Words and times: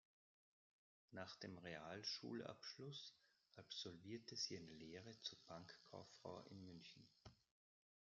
Nach 1.11 1.35
dem 1.35 1.59
Realschulabschluss 1.59 3.13
absolvierte 3.55 4.35
sie 4.35 4.57
eine 4.57 4.71
Lehre 4.73 5.15
zur 5.21 5.37
Bankkauffrau 5.45 6.41
in 6.49 6.65
München. 6.65 7.07